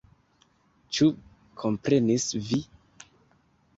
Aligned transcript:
Ĉu 0.99 1.09
komprenis 1.65 2.27
vi? 2.49 2.63